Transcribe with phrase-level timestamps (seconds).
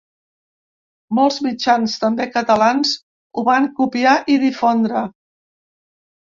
[1.17, 2.95] Molts mitjans, també catalans,
[3.41, 5.05] ho van copiar i difondre.